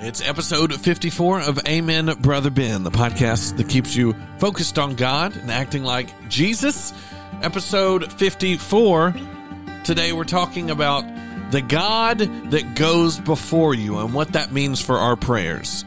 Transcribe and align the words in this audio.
It's 0.00 0.26
episode 0.26 0.72
54 0.72 1.40
of 1.40 1.58
Amen, 1.66 2.06
Brother 2.20 2.50
Ben, 2.50 2.84
the 2.84 2.90
podcast 2.92 3.56
that 3.56 3.68
keeps 3.68 3.96
you 3.96 4.14
focused 4.38 4.78
on 4.78 4.94
God 4.94 5.34
and 5.34 5.50
acting 5.50 5.82
like 5.82 6.28
Jesus. 6.28 6.92
Episode 7.42 8.12
54. 8.12 9.16
Today 9.82 10.12
we're 10.12 10.22
talking 10.22 10.70
about 10.70 11.04
the 11.50 11.60
God 11.62 12.18
that 12.18 12.76
goes 12.76 13.18
before 13.18 13.74
you 13.74 13.98
and 13.98 14.14
what 14.14 14.34
that 14.34 14.52
means 14.52 14.80
for 14.80 14.98
our 14.98 15.16
prayers. 15.16 15.84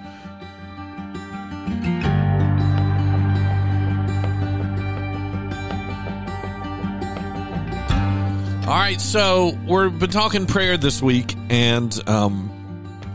All 8.67 8.77
right, 8.77 8.99
so 8.99 9.57
we've 9.65 9.97
been 9.97 10.09
talking 10.09 10.47
prayer 10.47 10.75
this 10.75 11.01
week, 11.01 11.33
and 11.49 11.97
um, 12.09 12.60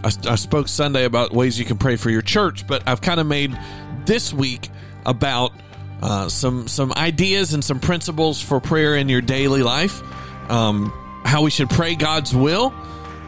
I, 0.06 0.10
I 0.30 0.34
spoke 0.36 0.68
Sunday 0.68 1.04
about 1.04 1.32
ways 1.32 1.58
you 1.58 1.64
can 1.64 1.78
pray 1.78 1.96
for 1.96 2.10
your 2.10 2.22
church, 2.22 2.64
but 2.68 2.86
I've 2.86 3.00
kind 3.00 3.18
of 3.18 3.26
made 3.26 3.58
this 4.04 4.32
week 4.32 4.68
about 5.04 5.52
uh, 6.00 6.28
some 6.28 6.68
some 6.68 6.92
ideas 6.92 7.54
and 7.54 7.64
some 7.64 7.80
principles 7.80 8.40
for 8.40 8.60
prayer 8.60 8.94
in 8.94 9.08
your 9.08 9.20
daily 9.20 9.64
life. 9.64 10.00
Um, 10.48 10.92
how 11.24 11.42
we 11.42 11.50
should 11.50 11.68
pray 11.70 11.96
God's 11.96 12.32
will, 12.32 12.72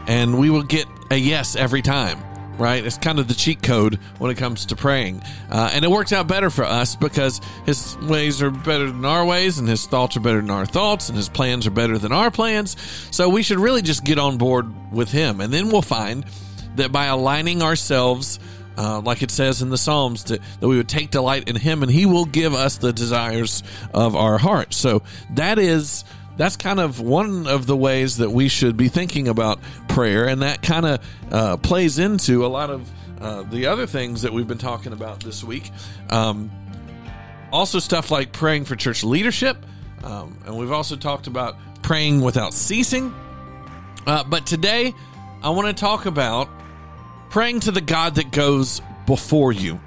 and 0.07 0.39
we 0.39 0.51
will 0.51 0.63
get 0.63 0.87
a 1.11 1.17
yes 1.17 1.57
every 1.57 1.83
time. 1.83 2.21
Right? 2.59 2.85
It's 2.85 2.99
kind 2.99 3.19
of 3.21 3.29
the 3.29 3.35
cheat 3.35 3.63
code 3.63 3.97
when 4.19 4.31
it 4.33 4.37
comes 4.37 4.67
to 4.67 4.77
praying, 4.77 5.23
uh, 5.51 5.71
and 5.73 5.85
it 5.85 5.91
works 5.91 6.13
out 6.13 6.29
better 6.29 6.51
for 6.51 6.65
us 6.65 6.95
because 6.95 7.41
His 7.67 7.97
ways 8.03 8.41
are 8.41 8.51
better 8.51 8.87
than 8.87 9.05
our 9.05 9.25
ways, 9.25 9.59
and 9.59 9.69
His 9.69 9.85
thoughts 9.87 10.17
are 10.17 10.21
better 10.21 10.41
than 10.41 10.51
our 10.51 10.67
thoughts, 10.67 11.09
and 11.09 11.17
His 11.17 11.29
plans 11.29 11.67
are 11.67 11.73
better 11.73 11.99
than 11.99 12.13
our 12.13 12.31
plans. 12.31 12.77
So 13.11 13.29
we 13.29 13.43
should 13.43 13.59
really 13.59 13.83
just 13.83 14.05
get 14.05 14.19
on 14.19 14.39
board 14.39 14.93
with 14.93 15.11
Him, 15.11 15.41
and 15.41 15.53
then 15.53 15.71
we'll 15.71 15.83
find 15.83 16.25
that 16.77 16.93
by 16.93 17.07
aligning 17.07 17.63
ourselves 17.63 18.39
uh, 18.79 19.01
like 19.01 19.23
it 19.23 19.31
says 19.31 19.61
in 19.61 19.71
the 19.71 19.77
Psalms, 19.77 20.25
that, 20.25 20.41
that 20.61 20.69
we 20.69 20.77
would 20.77 20.89
take 20.89 21.11
delight 21.11 21.49
in 21.49 21.57
Him 21.57 21.83
and 21.83 21.91
He 21.91 22.07
will 22.07 22.25
give 22.25 22.55
us 22.55 22.79
the 22.79 22.93
desires 22.93 23.65
of 23.93 24.15
our 24.15 24.39
heart. 24.39 24.73
So 24.73 25.03
that 25.35 25.59
is. 25.59 26.05
That's 26.37 26.57
kind 26.57 26.79
of 26.79 27.01
one 27.01 27.49
of 27.49 27.67
the 27.67 27.77
ways 27.77 28.19
that 28.19 28.31
we 28.31 28.47
should 28.47 28.77
be 28.77 28.87
thinking 28.87 29.27
about 29.27 29.59
prayer, 29.89 30.29
and 30.29 30.43
that 30.43 30.63
kind 30.63 30.87
of 30.87 31.05
uh, 31.33 31.57
plays 31.57 31.99
into 31.99 32.47
a 32.47 32.49
lot 32.49 32.71
of 32.71 32.89
uh, 33.21 33.43
the 33.43 33.67
other 33.67 33.89
things 33.89 34.23
that 34.23 34.33
we've 34.33 34.47
been 34.47 34.57
talking 34.57 34.93
about 34.93 35.19
this 35.19 35.43
week. 35.43 35.73
Um, 36.11 36.49
also, 37.51 37.81
stuff 37.81 38.13
like 38.13 38.31
praying 38.31 38.67
for 38.67 38.77
church 38.77 39.03
leadership, 39.03 39.57
um, 40.05 40.39
and 40.47 40.57
we've 40.57 40.71
also 40.71 40.95
talked 40.95 41.27
about 41.27 41.57
praying 41.83 42.21
without 42.21 42.55
ceasing. 42.55 43.13
Uh, 44.07 44.23
but 44.23 44.47
today, 44.47 44.95
I 45.43 45.51
want 45.51 45.67
to 45.67 45.75
talk 45.75 46.07
about 46.07 46.49
praying 47.31 47.61
to 47.61 47.71
the 47.71 47.81
God 47.81 48.17
that 48.17 48.31
goes 48.31 48.81
before 49.07 49.53
you. 49.53 49.81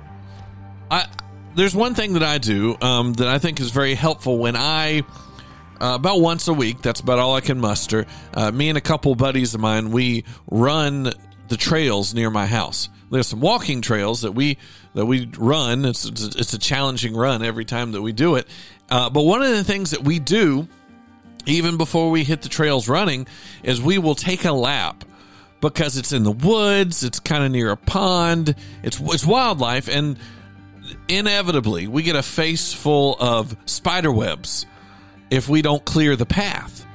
I 0.90 1.08
there's 1.56 1.76
one 1.76 1.96
thing 1.96 2.14
that 2.14 2.24
I 2.24 2.38
do 2.38 2.78
um, 2.82 3.14
that 3.14 3.28
I 3.28 3.38
think 3.38 3.60
is 3.60 3.72
very 3.72 3.94
helpful 3.94 4.38
when 4.38 4.56
I 4.56 5.04
uh, 5.82 5.96
about 5.96 6.22
once 6.22 6.48
a 6.48 6.54
week. 6.54 6.82
That's 6.82 7.00
about 7.00 7.20
all 7.20 7.36
I 7.36 7.42
can 7.42 7.60
muster. 7.60 8.06
Uh, 8.34 8.52
me 8.52 8.70
and 8.70 8.78
a 8.78 8.82
couple 8.82 9.14
buddies 9.16 9.54
of 9.54 9.62
mine, 9.62 9.92
we 9.92 10.26
run 10.50 11.12
the 11.48 11.58
trails 11.58 12.14
near 12.14 12.30
my 12.30 12.46
house. 12.46 12.90
There's 13.10 13.28
some 13.28 13.42
walking 13.42 13.82
trails 13.82 14.22
that 14.22 14.32
we 14.32 14.58
that 14.94 15.06
we 15.06 15.30
run. 15.38 15.84
It's 15.84 16.06
it's 16.06 16.54
a 16.54 16.60
challenging 16.60 17.16
run 17.16 17.44
every 17.44 17.66
time 17.66 17.92
that 17.92 18.02
we 18.02 18.14
do 18.14 18.36
it. 18.36 18.48
Uh, 18.90 19.10
but 19.10 19.24
one 19.24 19.42
of 19.42 19.50
the 19.50 19.64
things 19.64 19.92
that 19.92 20.04
we 20.04 20.20
do, 20.20 20.68
even 21.46 21.78
before 21.78 22.10
we 22.10 22.24
hit 22.24 22.42
the 22.42 22.50
trails 22.50 22.88
running, 22.88 23.28
is 23.64 23.82
we 23.82 23.98
will 23.98 24.16
take 24.16 24.46
a 24.46 24.52
lap 24.52 25.04
because 25.62 25.98
it's 25.98 26.12
in 26.12 26.24
the 26.24 26.32
woods, 26.32 27.04
it's 27.04 27.20
kind 27.20 27.44
of 27.44 27.52
near 27.52 27.72
a 27.72 27.78
pond, 27.78 28.56
it's 28.84 29.00
it's 29.00 29.26
wildlife, 29.26 29.88
and 29.88 30.18
inevitably 31.08 31.88
we 31.88 32.04
get 32.04 32.16
a 32.16 32.24
face 32.24 32.74
full 32.74 33.16
of 33.20 33.56
spider 33.66 34.12
webs 34.12 34.66
if 35.30 35.48
we 35.48 35.62
don't 35.62 35.84
clear 35.86 36.16
the 36.16 36.26
path. 36.26 36.86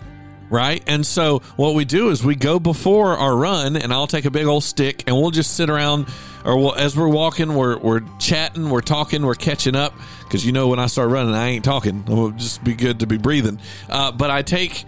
Right. 0.48 0.80
And 0.86 1.04
so 1.04 1.41
what 1.56 1.74
we 1.74 1.84
do 1.84 2.10
is 2.10 2.22
we 2.22 2.36
go 2.36 2.60
before 2.60 3.16
our 3.16 3.36
run 3.36 3.74
and 3.74 3.92
I'll 3.92 4.06
take 4.06 4.26
a 4.26 4.30
big 4.30 4.46
old 4.46 4.62
stick 4.62 5.02
and 5.08 5.16
we'll 5.16 5.32
just 5.32 5.56
sit 5.56 5.68
around 5.68 6.06
or 6.44 6.56
we'll, 6.56 6.74
as 6.76 6.96
we're 6.96 7.08
walking, 7.08 7.54
we're, 7.54 7.76
we're 7.76 8.02
chatting, 8.20 8.70
we're 8.70 8.80
talking, 8.80 9.26
we're 9.26 9.34
catching 9.34 9.74
up. 9.74 9.92
Cause 10.30 10.44
you 10.44 10.52
know, 10.52 10.68
when 10.68 10.78
I 10.78 10.86
start 10.86 11.10
running, 11.10 11.34
I 11.34 11.48
ain't 11.48 11.64
talking. 11.64 12.04
It'll 12.06 12.30
just 12.30 12.62
be 12.62 12.74
good 12.74 13.00
to 13.00 13.08
be 13.08 13.18
breathing. 13.18 13.58
Uh, 13.88 14.12
but 14.12 14.30
I 14.30 14.42
take, 14.42 14.84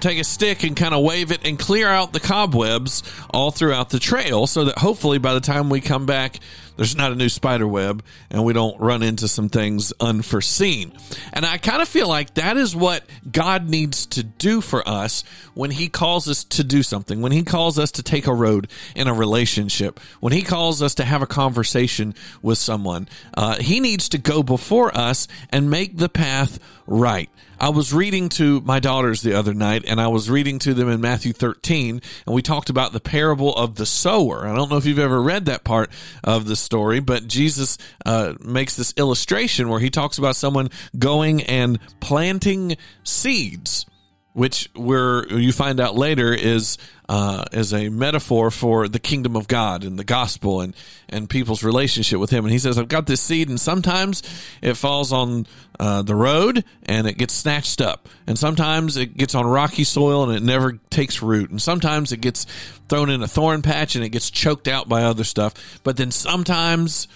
take 0.00 0.18
a 0.18 0.24
stick 0.24 0.64
and 0.64 0.76
kind 0.76 0.94
of 0.94 1.02
wave 1.02 1.30
it 1.30 1.46
and 1.46 1.58
clear 1.58 1.88
out 1.88 2.12
the 2.12 2.20
cobwebs 2.20 3.02
all 3.30 3.50
throughout 3.50 3.90
the 3.90 3.98
trail 3.98 4.46
so 4.46 4.64
that 4.64 4.78
hopefully 4.78 5.18
by 5.18 5.34
the 5.34 5.40
time 5.40 5.70
we 5.70 5.80
come 5.80 6.06
back, 6.06 6.40
there's 6.80 6.96
not 6.96 7.12
a 7.12 7.14
new 7.14 7.28
spider 7.28 7.68
web 7.68 8.02
and 8.30 8.42
we 8.42 8.54
don't 8.54 8.80
run 8.80 9.02
into 9.02 9.28
some 9.28 9.50
things 9.50 9.92
unforeseen. 10.00 10.94
And 11.30 11.44
I 11.44 11.58
kind 11.58 11.82
of 11.82 11.88
feel 11.88 12.08
like 12.08 12.32
that 12.34 12.56
is 12.56 12.74
what 12.74 13.04
God 13.30 13.68
needs 13.68 14.06
to 14.06 14.22
do 14.22 14.62
for 14.62 14.88
us 14.88 15.22
when 15.52 15.72
he 15.72 15.90
calls 15.90 16.26
us 16.26 16.42
to 16.44 16.64
do 16.64 16.82
something, 16.82 17.20
when 17.20 17.32
he 17.32 17.42
calls 17.42 17.78
us 17.78 17.90
to 17.92 18.02
take 18.02 18.26
a 18.26 18.32
road 18.32 18.70
in 18.96 19.08
a 19.08 19.12
relationship, 19.12 20.00
when 20.20 20.32
he 20.32 20.40
calls 20.40 20.80
us 20.80 20.94
to 20.94 21.04
have 21.04 21.20
a 21.20 21.26
conversation 21.26 22.14
with 22.40 22.56
someone. 22.56 23.10
Uh, 23.34 23.56
he 23.56 23.78
needs 23.80 24.08
to 24.08 24.16
go 24.16 24.42
before 24.42 24.96
us 24.96 25.28
and 25.50 25.68
make 25.68 25.98
the 25.98 26.08
path 26.08 26.58
right. 26.86 27.28
I 27.60 27.68
was 27.68 27.92
reading 27.92 28.30
to 28.30 28.62
my 28.62 28.80
daughters 28.80 29.20
the 29.20 29.34
other 29.34 29.52
night 29.52 29.84
and 29.86 30.00
I 30.00 30.08
was 30.08 30.30
reading 30.30 30.58
to 30.60 30.72
them 30.72 30.88
in 30.88 31.02
Matthew 31.02 31.34
13 31.34 32.00
and 32.24 32.34
we 32.34 32.40
talked 32.40 32.70
about 32.70 32.94
the 32.94 33.00
parable 33.00 33.54
of 33.54 33.74
the 33.74 33.84
sower. 33.84 34.48
I 34.48 34.56
don't 34.56 34.70
know 34.70 34.78
if 34.78 34.86
you've 34.86 34.98
ever 34.98 35.20
read 35.20 35.44
that 35.44 35.62
part 35.62 35.90
of 36.24 36.46
the 36.46 36.56
story, 36.70 37.00
but 37.00 37.26
Jesus 37.26 37.78
uh, 38.06 38.34
makes 38.38 38.76
this 38.76 38.94
illustration 38.96 39.68
where 39.68 39.80
he 39.80 39.90
talks 39.90 40.18
about 40.18 40.36
someone 40.36 40.68
going 40.96 41.42
and 41.42 41.80
planting 41.98 42.76
seeds 43.02 43.86
which 44.32 44.70
where 44.74 45.26
you 45.32 45.52
find 45.52 45.80
out 45.80 45.96
later 45.96 46.32
is 46.32 46.78
uh, 47.08 47.44
is 47.52 47.72
a 47.72 47.88
metaphor 47.88 48.50
for 48.52 48.86
the 48.86 49.00
kingdom 49.00 49.34
of 49.34 49.48
God 49.48 49.82
and 49.82 49.98
the 49.98 50.04
gospel 50.04 50.60
and 50.60 50.74
and 51.08 51.28
people's 51.28 51.64
relationship 51.64 52.20
with 52.20 52.30
Him. 52.30 52.44
And 52.44 52.52
He 52.52 52.58
says, 52.58 52.78
"I've 52.78 52.88
got 52.88 53.06
this 53.06 53.20
seed, 53.20 53.48
and 53.48 53.60
sometimes 53.60 54.22
it 54.62 54.74
falls 54.74 55.12
on 55.12 55.46
uh, 55.80 56.02
the 56.02 56.14
road 56.14 56.64
and 56.84 57.08
it 57.08 57.18
gets 57.18 57.34
snatched 57.34 57.80
up, 57.80 58.08
and 58.26 58.38
sometimes 58.38 58.96
it 58.96 59.16
gets 59.16 59.34
on 59.34 59.46
rocky 59.46 59.84
soil 59.84 60.22
and 60.22 60.36
it 60.36 60.42
never 60.42 60.78
takes 60.90 61.22
root, 61.22 61.50
and 61.50 61.60
sometimes 61.60 62.12
it 62.12 62.20
gets 62.20 62.46
thrown 62.88 63.10
in 63.10 63.22
a 63.22 63.28
thorn 63.28 63.62
patch 63.62 63.96
and 63.96 64.04
it 64.04 64.10
gets 64.10 64.30
choked 64.30 64.68
out 64.68 64.88
by 64.88 65.02
other 65.02 65.24
stuff. 65.24 65.80
But 65.82 65.96
then 65.96 66.10
sometimes." 66.10 67.08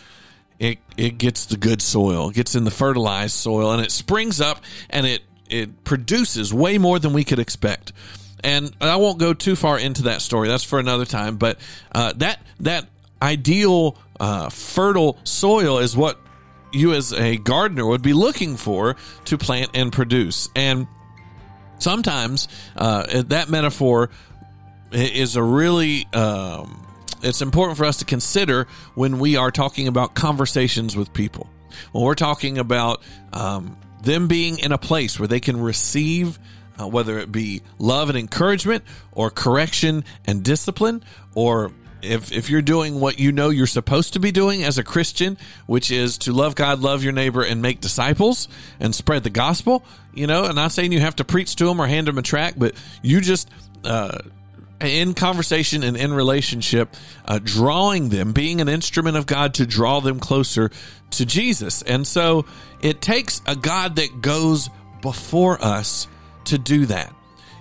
It, 0.60 0.78
it 0.96 1.18
gets 1.18 1.46
the 1.46 1.56
good 1.56 1.82
soil, 1.82 2.28
it 2.28 2.36
gets 2.36 2.54
in 2.54 2.62
the 2.62 2.70
fertilized 2.70 3.34
soil, 3.34 3.72
and 3.72 3.84
it 3.84 3.90
springs 3.90 4.40
up 4.40 4.62
and 4.88 5.04
it 5.04 5.20
it 5.54 5.84
produces 5.84 6.52
way 6.52 6.78
more 6.78 6.98
than 6.98 7.12
we 7.12 7.24
could 7.24 7.38
expect. 7.38 7.92
And 8.42 8.74
I 8.80 8.96
won't 8.96 9.18
go 9.18 9.32
too 9.32 9.56
far 9.56 9.78
into 9.78 10.02
that 10.02 10.20
story. 10.20 10.48
That's 10.48 10.64
for 10.64 10.78
another 10.78 11.06
time. 11.06 11.36
But 11.36 11.58
uh, 11.92 12.12
that 12.16 12.40
that 12.60 12.86
ideal 13.22 13.96
uh, 14.20 14.50
fertile 14.50 15.16
soil 15.24 15.78
is 15.78 15.96
what 15.96 16.20
you 16.72 16.92
as 16.92 17.12
a 17.12 17.36
gardener 17.36 17.86
would 17.86 18.02
be 18.02 18.12
looking 18.12 18.56
for 18.56 18.96
to 19.26 19.38
plant 19.38 19.70
and 19.74 19.92
produce. 19.92 20.48
And 20.54 20.88
sometimes 21.78 22.48
uh, 22.76 23.22
that 23.22 23.48
metaphor 23.48 24.10
is 24.92 25.36
a 25.36 25.42
really 25.42 26.06
um, 26.12 26.84
it's 27.22 27.40
important 27.40 27.78
for 27.78 27.84
us 27.84 27.98
to 27.98 28.04
consider 28.04 28.66
when 28.94 29.18
we 29.18 29.36
are 29.36 29.50
talking 29.50 29.88
about 29.88 30.14
conversations 30.14 30.96
with 30.96 31.14
people. 31.14 31.48
When 31.92 32.04
we're 32.04 32.14
talking 32.14 32.58
about 32.58 33.02
um, 33.32 33.78
them 34.04 34.28
being 34.28 34.58
in 34.58 34.72
a 34.72 34.78
place 34.78 35.18
where 35.18 35.28
they 35.28 35.40
can 35.40 35.60
receive 35.60 36.38
uh, 36.80 36.86
whether 36.86 37.18
it 37.18 37.30
be 37.30 37.62
love 37.78 38.08
and 38.08 38.18
encouragement 38.18 38.84
or 39.12 39.30
correction 39.30 40.04
and 40.26 40.42
discipline 40.42 41.04
or 41.34 41.72
if, 42.04 42.32
if 42.32 42.50
you're 42.50 42.62
doing 42.62 43.00
what 43.00 43.18
you 43.18 43.32
know 43.32 43.48
you're 43.50 43.66
supposed 43.66 44.12
to 44.12 44.20
be 44.20 44.30
doing 44.30 44.62
as 44.62 44.78
a 44.78 44.84
Christian, 44.84 45.38
which 45.66 45.90
is 45.90 46.18
to 46.18 46.32
love 46.32 46.54
God, 46.54 46.80
love 46.80 47.02
your 47.02 47.12
neighbor, 47.12 47.42
and 47.42 47.62
make 47.62 47.80
disciples 47.80 48.48
and 48.78 48.94
spread 48.94 49.24
the 49.24 49.30
gospel, 49.30 49.84
you 50.12 50.26
know, 50.26 50.40
and 50.40 50.50
I'm 50.50 50.56
not 50.56 50.72
saying 50.72 50.92
you 50.92 51.00
have 51.00 51.16
to 51.16 51.24
preach 51.24 51.56
to 51.56 51.64
them 51.64 51.80
or 51.80 51.86
hand 51.86 52.06
them 52.06 52.18
a 52.18 52.22
track, 52.22 52.54
but 52.56 52.74
you 53.02 53.20
just, 53.20 53.48
uh, 53.84 54.18
in 54.80 55.14
conversation 55.14 55.82
and 55.82 55.96
in 55.96 56.12
relationship, 56.12 56.94
uh, 57.24 57.38
drawing 57.42 58.08
them, 58.08 58.32
being 58.32 58.60
an 58.60 58.68
instrument 58.68 59.16
of 59.16 59.26
God 59.26 59.54
to 59.54 59.66
draw 59.66 60.00
them 60.00 60.20
closer 60.20 60.70
to 61.12 61.26
Jesus. 61.26 61.82
And 61.82 62.06
so 62.06 62.44
it 62.82 63.00
takes 63.00 63.40
a 63.46 63.56
God 63.56 63.96
that 63.96 64.20
goes 64.20 64.68
before 65.00 65.62
us 65.62 66.08
to 66.46 66.58
do 66.58 66.86
that. 66.86 67.14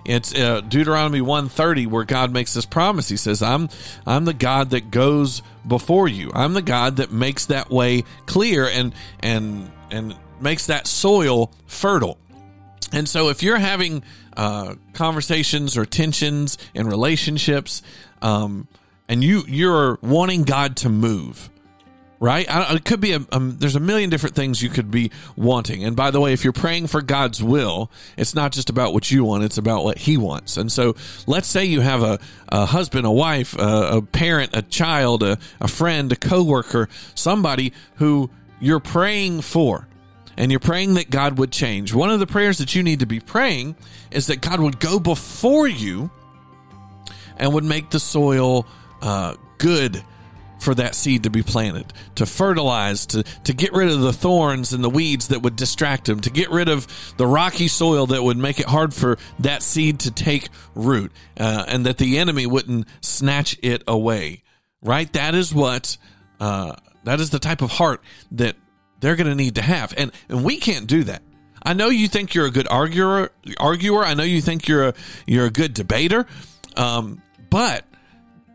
It's 0.04 0.34
uh, 0.34 0.60
Deuteronomy 0.60 1.22
130 1.22 1.86
where 1.86 2.04
God 2.04 2.32
makes 2.32 2.52
this 2.52 2.66
promise. 2.66 3.08
He 3.08 3.16
says, 3.16 3.42
"I'm 3.42 3.70
I'm 4.06 4.26
the 4.26 4.34
God 4.34 4.70
that 4.70 4.90
goes 4.90 5.42
before 5.66 6.08
you. 6.08 6.30
I'm 6.34 6.52
the 6.52 6.62
God 6.62 6.96
that 6.96 7.10
makes 7.10 7.46
that 7.46 7.70
way 7.70 8.04
clear 8.26 8.68
and 8.68 8.94
and 9.20 9.70
and 9.90 10.14
makes 10.40 10.66
that 10.66 10.86
soil 10.86 11.50
fertile." 11.66 12.18
And 12.92 13.08
so 13.08 13.30
if 13.30 13.42
you're 13.42 13.58
having 13.58 14.04
uh, 14.36 14.74
conversations 14.92 15.76
or 15.76 15.84
tensions 15.84 16.58
in 16.74 16.86
relationships, 16.86 17.82
um, 18.22 18.68
and 19.08 19.22
you 19.22 19.44
you're 19.46 19.98
wanting 20.02 20.44
God 20.44 20.76
to 20.78 20.88
move, 20.88 21.50
right? 22.20 22.48
I, 22.48 22.74
it 22.74 22.84
could 22.84 23.00
be 23.00 23.12
a, 23.12 23.18
there's 23.18 23.76
a 23.76 23.80
million 23.80 24.10
different 24.10 24.34
things 24.34 24.62
you 24.62 24.68
could 24.68 24.90
be 24.90 25.10
wanting. 25.36 25.84
And 25.84 25.94
by 25.94 26.10
the 26.10 26.20
way, 26.20 26.32
if 26.32 26.44
you're 26.44 26.52
praying 26.52 26.86
for 26.86 27.02
God's 27.02 27.42
will, 27.42 27.90
it's 28.16 28.34
not 28.34 28.52
just 28.52 28.70
about 28.70 28.92
what 28.92 29.10
you 29.10 29.24
want; 29.24 29.44
it's 29.44 29.58
about 29.58 29.84
what 29.84 29.98
He 29.98 30.16
wants. 30.16 30.56
And 30.56 30.70
so, 30.72 30.96
let's 31.26 31.48
say 31.48 31.64
you 31.64 31.80
have 31.80 32.02
a, 32.02 32.18
a 32.48 32.66
husband, 32.66 33.06
a 33.06 33.10
wife, 33.10 33.56
a, 33.58 33.98
a 33.98 34.02
parent, 34.02 34.50
a 34.54 34.62
child, 34.62 35.22
a, 35.22 35.38
a 35.60 35.68
friend, 35.68 36.12
a 36.12 36.16
coworker, 36.16 36.88
somebody 37.14 37.72
who 37.96 38.30
you're 38.60 38.80
praying 38.80 39.42
for. 39.42 39.86
And 40.36 40.50
you're 40.50 40.60
praying 40.60 40.94
that 40.94 41.10
God 41.10 41.38
would 41.38 41.52
change. 41.52 41.94
One 41.94 42.10
of 42.10 42.20
the 42.20 42.26
prayers 42.26 42.58
that 42.58 42.74
you 42.74 42.82
need 42.82 43.00
to 43.00 43.06
be 43.06 43.20
praying 43.20 43.76
is 44.10 44.26
that 44.26 44.40
God 44.40 44.60
would 44.60 44.80
go 44.80 44.98
before 44.98 45.68
you 45.68 46.10
and 47.36 47.52
would 47.52 47.64
make 47.64 47.90
the 47.90 48.00
soil 48.00 48.66
uh, 49.02 49.34
good 49.58 50.02
for 50.60 50.74
that 50.74 50.94
seed 50.94 51.24
to 51.24 51.30
be 51.30 51.42
planted, 51.42 51.92
to 52.14 52.24
fertilize, 52.24 53.06
to, 53.06 53.22
to 53.22 53.52
get 53.52 53.72
rid 53.72 53.90
of 53.90 54.00
the 54.00 54.12
thorns 54.12 54.72
and 54.72 54.82
the 54.82 54.88
weeds 54.88 55.28
that 55.28 55.42
would 55.42 55.56
distract 55.56 56.08
him, 56.08 56.20
to 56.20 56.30
get 56.30 56.50
rid 56.50 56.68
of 56.68 56.86
the 57.18 57.26
rocky 57.26 57.68
soil 57.68 58.06
that 58.06 58.22
would 58.22 58.38
make 58.38 58.58
it 58.58 58.66
hard 58.66 58.94
for 58.94 59.18
that 59.40 59.62
seed 59.62 60.00
to 60.00 60.10
take 60.10 60.48
root, 60.74 61.12
uh, 61.38 61.64
and 61.68 61.84
that 61.86 61.98
the 61.98 62.18
enemy 62.18 62.46
wouldn't 62.46 62.88
snatch 63.02 63.58
it 63.62 63.82
away. 63.86 64.42
Right? 64.80 65.12
That 65.12 65.34
is 65.34 65.54
what, 65.54 65.98
uh, 66.40 66.76
that 67.04 67.20
is 67.20 67.30
the 67.30 67.38
type 67.38 67.60
of 67.60 67.70
heart 67.70 68.02
that 68.32 68.56
they're 69.04 69.16
going 69.16 69.28
to 69.28 69.34
need 69.34 69.56
to 69.56 69.62
have. 69.62 69.92
And, 69.96 70.10
and 70.30 70.44
we 70.44 70.56
can't 70.56 70.86
do 70.86 71.04
that. 71.04 71.22
I 71.62 71.74
know 71.74 71.88
you 71.88 72.08
think 72.08 72.34
you're 72.34 72.46
a 72.46 72.50
good 72.50 72.68
arguer, 72.68 73.30
arguer. 73.58 74.02
I 74.02 74.14
know 74.14 74.22
you 74.22 74.40
think 74.40 74.66
you're 74.66 74.88
a, 74.88 74.94
you're 75.26 75.46
a 75.46 75.50
good 75.50 75.74
debater. 75.74 76.26
Um, 76.76 77.22
but 77.50 77.84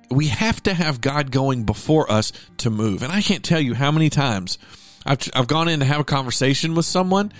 we 0.09 0.27
have 0.27 0.61
to 0.63 0.73
have 0.73 1.01
God 1.01 1.31
going 1.31 1.65
before 1.65 2.11
us 2.11 2.33
to 2.57 2.69
move. 2.69 3.03
And 3.03 3.11
I 3.11 3.21
can't 3.21 3.43
tell 3.43 3.61
you 3.61 3.75
how 3.75 3.91
many 3.91 4.09
times 4.09 4.57
I've, 5.05 5.19
I've 5.35 5.47
gone 5.47 5.67
in 5.67 5.81
to 5.81 5.85
have 5.85 6.01
a 6.01 6.03
conversation 6.05 6.73
with 6.73 6.85
someone 6.85 7.31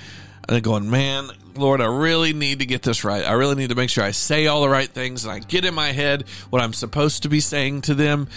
and 0.47 0.56
they're 0.56 0.61
going, 0.61 0.89
man, 0.89 1.29
Lord, 1.56 1.81
I 1.81 1.85
really 1.85 2.33
need 2.33 2.59
to 2.59 2.65
get 2.65 2.83
this 2.83 3.03
right. 3.03 3.25
I 3.25 3.33
really 3.33 3.56
need 3.56 3.69
to 3.69 3.75
make 3.75 3.89
sure 3.89 4.03
I 4.03 4.11
say 4.11 4.47
all 4.47 4.61
the 4.61 4.69
right 4.69 4.88
things 4.88 5.25
and 5.25 5.33
I 5.33 5.39
get 5.39 5.65
in 5.65 5.73
my 5.73 5.91
head 5.91 6.27
what 6.50 6.61
I'm 6.61 6.73
supposed 6.73 7.23
to 7.23 7.29
be 7.29 7.39
saying 7.39 7.81
to 7.81 7.95
them. 7.95 8.27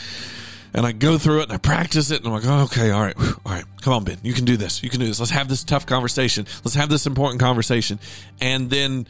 And 0.75 0.87
I 0.87 0.93
go 0.93 1.19
through 1.19 1.41
it 1.41 1.43
and 1.45 1.53
I 1.53 1.59
practice 1.59 2.11
it 2.11 2.19
and 2.19 2.27
I'm 2.27 2.33
like, 2.33 2.47
oh, 2.47 2.65
okay, 2.65 2.91
all 2.91 3.03
right, 3.03 3.15
all 3.19 3.53
right, 3.53 3.65
come 3.83 3.93
on, 3.93 4.05
Ben, 4.05 4.19
you 4.23 4.33
can 4.33 4.45
do 4.45 4.57
this. 4.57 4.83
You 4.83 4.89
can 4.89 5.01
do 5.01 5.07
this. 5.07 5.21
Let's 5.21 5.33
have 5.33 5.49
this 5.49 5.65
tough 5.65 5.85
conversation. 5.85 6.47
Let's 6.65 6.75
have 6.75 6.89
this 6.89 7.07
important 7.07 7.41
conversation. 7.41 7.99
And 8.41 8.71
then 8.71 9.07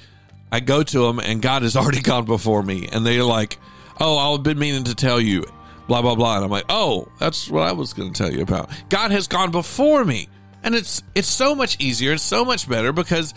I 0.51 0.61
go 0.61 0.83
to 0.83 1.07
them 1.07 1.21
and 1.21 1.41
God 1.41 1.63
has 1.63 1.77
already 1.77 2.01
gone 2.01 2.25
before 2.25 2.63
me 2.63 2.89
and 2.93 3.07
they're 3.07 3.23
like, 3.23 3.59
oh, 4.01 4.35
I've 4.35 4.43
been 4.43 4.59
meaning 4.59 4.85
to 4.85 4.95
tell 4.95 5.21
you, 5.21 5.45
blah, 5.87 6.03
blah, 6.03 6.15
blah. 6.15 6.37
And 6.37 6.45
I'm 6.45 6.51
like, 6.51 6.67
oh, 6.69 7.09
that's 7.19 7.49
what 7.49 7.63
I 7.63 7.73
was 7.73 7.93
going 7.93 8.13
to 8.13 8.23
tell 8.23 8.33
you 8.33 8.43
about. 8.43 8.71
God 8.89 9.11
has 9.13 9.29
gone 9.29 9.51
before 9.51 10.05
me. 10.05 10.29
And 10.65 10.75
it's, 10.75 11.03
it's 11.15 11.29
so 11.29 11.55
much 11.55 11.81
easier. 11.81 12.13
It's 12.13 12.23
so 12.23 12.45
much 12.45 12.69
better 12.69 12.93
because 12.93 13.35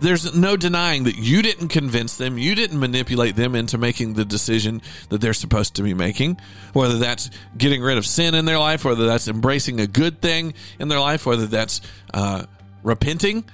there's 0.00 0.36
no 0.36 0.56
denying 0.56 1.04
that 1.04 1.16
you 1.16 1.42
didn't 1.42 1.68
convince 1.68 2.16
them. 2.16 2.38
You 2.38 2.54
didn't 2.54 2.78
manipulate 2.78 3.34
them 3.34 3.54
into 3.54 3.78
making 3.78 4.14
the 4.14 4.24
decision 4.24 4.80
that 5.08 5.20
they're 5.20 5.34
supposed 5.34 5.74
to 5.76 5.82
be 5.82 5.94
making, 5.94 6.38
whether 6.72 6.98
that's 6.98 7.30
getting 7.56 7.82
rid 7.82 7.98
of 7.98 8.06
sin 8.06 8.34
in 8.34 8.44
their 8.44 8.58
life, 8.58 8.84
whether 8.84 9.06
that's 9.06 9.26
embracing 9.26 9.80
a 9.80 9.86
good 9.86 10.22
thing 10.22 10.54
in 10.78 10.88
their 10.88 11.00
life, 11.00 11.26
whether 11.26 11.46
that's, 11.46 11.80
uh, 12.14 12.44
repenting 12.82 13.44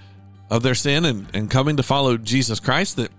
of 0.50 0.62
their 0.62 0.74
sin 0.74 1.04
and, 1.04 1.26
and 1.34 1.50
coming 1.50 1.78
to 1.78 1.82
follow 1.82 2.16
Jesus 2.18 2.60
Christ 2.60 2.96
that, 2.96 3.10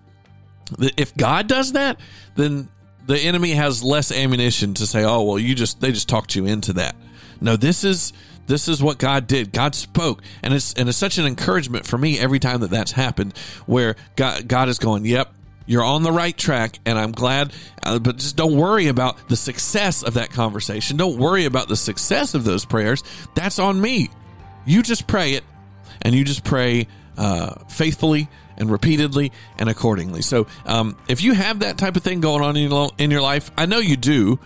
that 0.77 0.99
if 0.99 1.15
God 1.15 1.47
does 1.47 1.73
that, 1.73 1.99
then 2.35 2.69
the 3.07 3.19
enemy 3.19 3.51
has 3.51 3.83
less 3.83 4.11
ammunition 4.11 4.73
to 4.75 4.87
say, 4.87 5.03
"Oh, 5.03 5.21
well, 5.23 5.39
you 5.39 5.53
just 5.55 5.79
they 5.79 5.91
just 5.91 6.09
talked 6.09 6.35
you 6.35 6.45
into 6.45 6.73
that." 6.73 6.95
No, 7.39 7.55
this 7.55 7.83
is 7.83 8.13
this 8.47 8.67
is 8.67 8.81
what 8.81 8.97
God 8.97 9.27
did. 9.27 9.51
God 9.51 9.75
spoke, 9.75 10.21
and 10.43 10.53
it's 10.53 10.73
and 10.73 10.87
it's 10.89 10.97
such 10.97 11.17
an 11.17 11.25
encouragement 11.25 11.85
for 11.85 11.97
me 11.97 12.19
every 12.19 12.39
time 12.39 12.61
that 12.61 12.69
that's 12.69 12.91
happened, 12.91 13.37
where 13.65 13.95
God 14.15 14.47
God 14.47 14.69
is 14.69 14.79
going, 14.79 15.05
"Yep, 15.05 15.33
you're 15.65 15.83
on 15.83 16.03
the 16.03 16.11
right 16.11 16.37
track," 16.37 16.79
and 16.85 16.97
I'm 16.97 17.11
glad. 17.11 17.53
Uh, 17.83 17.99
but 17.99 18.17
just 18.17 18.35
don't 18.35 18.55
worry 18.55 18.87
about 18.87 19.29
the 19.29 19.35
success 19.35 20.03
of 20.03 20.15
that 20.15 20.29
conversation. 20.31 20.97
Don't 20.97 21.17
worry 21.17 21.45
about 21.45 21.67
the 21.67 21.75
success 21.75 22.33
of 22.33 22.43
those 22.43 22.65
prayers. 22.65 23.03
That's 23.35 23.59
on 23.59 23.79
me. 23.79 24.09
You 24.65 24.83
just 24.83 25.07
pray 25.07 25.33
it, 25.33 25.43
and 26.01 26.13
you 26.13 26.23
just 26.23 26.43
pray 26.43 26.87
uh, 27.17 27.55
faithfully 27.69 28.27
and 28.57 28.71
repeatedly 28.71 29.31
and 29.57 29.69
accordingly. 29.69 30.21
So, 30.21 30.47
um, 30.65 30.97
if 31.07 31.21
you 31.21 31.33
have 31.33 31.59
that 31.59 31.77
type 31.77 31.95
of 31.95 32.03
thing 32.03 32.21
going 32.21 32.41
on 32.41 32.55
in 32.55 32.69
your, 32.69 32.89
in 32.97 33.11
your 33.11 33.21
life, 33.21 33.51
I 33.57 33.65
know 33.65 33.79
you 33.79 33.97
do. 33.97 34.39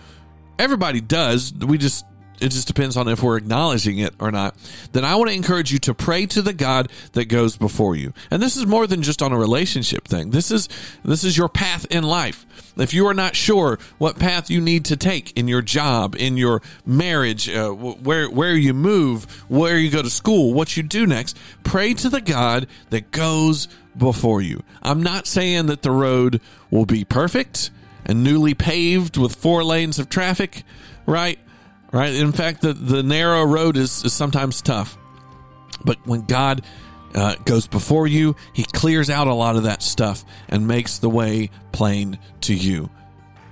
Everybody 0.58 1.00
does. 1.00 1.54
We 1.54 1.78
just 1.78 2.04
it 2.40 2.50
just 2.50 2.66
depends 2.66 2.96
on 2.96 3.08
if 3.08 3.22
we're 3.22 3.36
acknowledging 3.36 3.98
it 3.98 4.14
or 4.18 4.30
not. 4.30 4.54
Then 4.92 5.04
I 5.04 5.14
want 5.16 5.30
to 5.30 5.36
encourage 5.36 5.72
you 5.72 5.78
to 5.80 5.94
pray 5.94 6.26
to 6.26 6.42
the 6.42 6.52
God 6.52 6.90
that 7.12 7.26
goes 7.26 7.56
before 7.56 7.96
you. 7.96 8.12
And 8.30 8.42
this 8.42 8.56
is 8.56 8.66
more 8.66 8.86
than 8.86 9.02
just 9.02 9.22
on 9.22 9.32
a 9.32 9.38
relationship 9.38 10.08
thing. 10.08 10.30
This 10.30 10.50
is 10.50 10.68
this 11.04 11.24
is 11.24 11.36
your 11.36 11.48
path 11.48 11.86
in 11.90 12.04
life. 12.04 12.46
If 12.76 12.94
you 12.94 13.06
are 13.08 13.14
not 13.14 13.36
sure 13.36 13.78
what 13.98 14.18
path 14.18 14.50
you 14.50 14.60
need 14.60 14.86
to 14.86 14.96
take 14.96 15.36
in 15.36 15.48
your 15.48 15.62
job, 15.62 16.16
in 16.18 16.36
your 16.36 16.62
marriage, 16.86 17.48
uh, 17.48 17.70
where 17.70 18.28
where 18.30 18.54
you 18.54 18.74
move, 18.74 19.24
where 19.48 19.78
you 19.78 19.90
go 19.90 20.02
to 20.02 20.10
school, 20.10 20.54
what 20.54 20.76
you 20.76 20.82
do 20.82 21.06
next, 21.06 21.36
pray 21.64 21.94
to 21.94 22.08
the 22.08 22.20
God 22.20 22.66
that 22.90 23.10
goes 23.10 23.68
before 23.96 24.40
you. 24.40 24.62
I'm 24.82 25.02
not 25.02 25.26
saying 25.26 25.66
that 25.66 25.82
the 25.82 25.90
road 25.90 26.40
will 26.70 26.86
be 26.86 27.04
perfect 27.04 27.70
and 28.06 28.24
newly 28.24 28.54
paved 28.54 29.16
with 29.16 29.34
four 29.34 29.62
lanes 29.62 29.98
of 29.98 30.08
traffic, 30.08 30.62
right? 31.06 31.38
Right? 31.92 32.14
In 32.14 32.32
fact, 32.32 32.62
the, 32.62 32.72
the 32.72 33.02
narrow 33.02 33.44
road 33.44 33.76
is, 33.76 34.04
is 34.04 34.12
sometimes 34.12 34.62
tough. 34.62 34.96
But 35.84 35.98
when 36.06 36.22
God 36.22 36.62
uh, 37.14 37.36
goes 37.44 37.66
before 37.66 38.06
you, 38.06 38.36
He 38.52 38.64
clears 38.64 39.10
out 39.10 39.26
a 39.26 39.34
lot 39.34 39.56
of 39.56 39.64
that 39.64 39.82
stuff 39.82 40.24
and 40.48 40.68
makes 40.68 40.98
the 40.98 41.08
way 41.08 41.50
plain 41.72 42.18
to 42.42 42.54
you. 42.54 42.90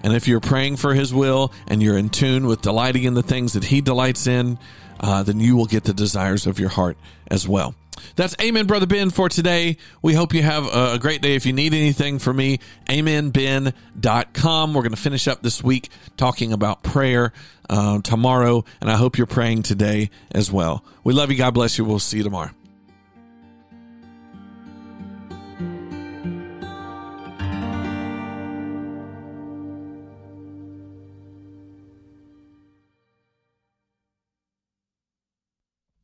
And 0.02 0.14
if 0.14 0.28
you're 0.28 0.40
praying 0.40 0.76
for 0.76 0.94
His 0.94 1.12
will 1.12 1.52
and 1.66 1.82
you're 1.82 1.98
in 1.98 2.10
tune 2.10 2.46
with 2.46 2.62
delighting 2.62 3.04
in 3.04 3.14
the 3.14 3.22
things 3.22 3.54
that 3.54 3.64
He 3.64 3.80
delights 3.80 4.26
in, 4.26 4.58
uh, 5.00 5.22
then 5.24 5.40
you 5.40 5.56
will 5.56 5.66
get 5.66 5.84
the 5.84 5.94
desires 5.94 6.46
of 6.46 6.60
your 6.60 6.68
heart 6.68 6.96
as 7.28 7.48
well. 7.48 7.74
That's 8.16 8.34
Amen, 8.40 8.66
Brother 8.66 8.86
Ben, 8.86 9.10
for 9.10 9.28
today. 9.28 9.76
We 10.02 10.14
hope 10.14 10.34
you 10.34 10.42
have 10.42 10.66
a 10.66 10.98
great 10.98 11.22
day. 11.22 11.34
If 11.34 11.46
you 11.46 11.52
need 11.52 11.74
anything 11.74 12.18
from 12.18 12.36
me, 12.36 12.60
amenben.com. 12.88 14.74
We're 14.74 14.82
going 14.82 14.94
to 14.94 15.00
finish 15.00 15.28
up 15.28 15.42
this 15.42 15.62
week 15.62 15.90
talking 16.16 16.52
about 16.52 16.82
prayer 16.82 17.32
uh, 17.70 18.00
tomorrow, 18.02 18.64
and 18.80 18.90
I 18.90 18.96
hope 18.96 19.18
you're 19.18 19.26
praying 19.26 19.62
today 19.62 20.10
as 20.32 20.50
well. 20.50 20.84
We 21.04 21.12
love 21.12 21.30
you. 21.30 21.36
God 21.36 21.54
bless 21.54 21.78
you. 21.78 21.84
We'll 21.84 21.98
see 21.98 22.18
you 22.18 22.24
tomorrow. 22.24 22.50